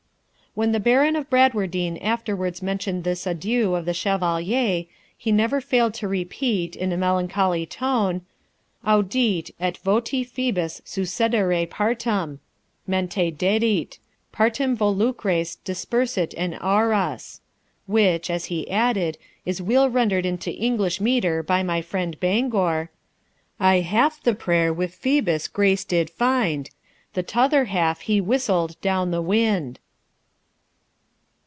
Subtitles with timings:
[0.53, 4.83] When the Baron of Bradwardine afterwards mentioned this adieu of the Chevalier,
[5.17, 8.23] he never failed to repeat, in a melancholy tone,
[8.85, 12.39] 'Audiit, et voti Phoebus succedere partem
[12.85, 13.97] Mente dedit;
[14.33, 17.39] partem volucres dispersit in auras;
[17.85, 22.89] which,' as he added, 'is weel rendered into English metre by my friend Bangour:
[23.61, 26.71] Ae half the prayer wi' Phoebus grace did find,
[27.13, 29.79] The t'other half he whistled down the wind.'